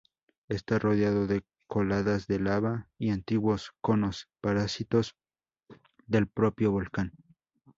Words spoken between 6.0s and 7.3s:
del propio volcán.